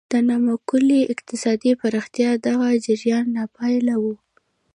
د 0.11 0.13
نامعقولې 0.27 0.99
اقتصادي 1.13 1.71
پراختیا 1.81 2.29
دغه 2.47 2.67
جریان 2.85 3.25
ناپایه 3.37 3.95
و. 4.01 4.03